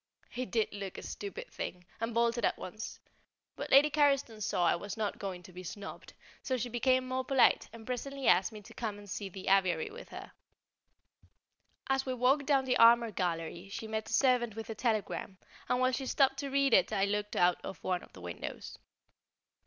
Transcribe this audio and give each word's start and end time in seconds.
He 0.31 0.47
did 0.47 0.73
look 0.73 0.97
a 0.97 1.03
stupid 1.03 1.51
thing, 1.51 1.85
and 1.99 2.11
bolted 2.11 2.43
at 2.43 2.57
once; 2.57 2.99
but 3.55 3.69
Lady 3.69 3.91
Carriston 3.91 4.41
saw 4.41 4.65
I 4.65 4.75
was 4.75 4.97
not 4.97 5.19
going 5.19 5.43
to 5.43 5.53
be 5.53 5.61
snubbed, 5.61 6.13
so 6.41 6.57
she 6.57 6.69
became 6.69 7.07
more 7.07 7.23
polite, 7.23 7.69
and 7.71 7.85
presently 7.85 8.27
asked 8.27 8.51
me 8.51 8.63
to 8.63 8.73
come 8.73 8.97
and 8.97 9.07
see 9.07 9.29
the 9.29 9.47
aviary 9.47 9.91
with 9.91 10.09
her. 10.09 10.31
[Sidenote: 10.33 10.33
The 11.21 11.29
Slip 11.29 11.29
of 11.51 11.79
Paper] 11.83 11.93
As 11.93 12.05
we 12.07 12.13
walked 12.15 12.45
down 12.47 12.65
the 12.65 12.77
armour 12.77 13.11
gallery 13.11 13.69
she 13.69 13.87
met 13.87 14.09
a 14.09 14.13
servant 14.13 14.55
with 14.55 14.71
a 14.71 14.73
telegram, 14.73 15.37
and 15.69 15.79
while 15.79 15.91
she 15.91 16.07
stopped 16.07 16.39
to 16.39 16.49
read 16.49 16.73
it 16.73 16.91
I 16.91 17.05
looked 17.05 17.35
out 17.35 17.59
of 17.63 17.77
one 17.83 18.01
of 18.01 18.13
the 18.13 18.21
windows. 18.21 18.79